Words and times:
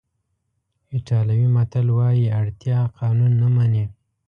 ایټالوي 0.93 1.47
متل 1.55 1.87
وایي 1.97 2.25
اړتیا 2.39 2.79
قانون 2.99 3.31
نه 3.41 3.47
مني. 3.55 3.85